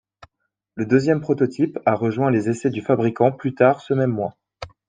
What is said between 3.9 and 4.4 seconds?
même mois.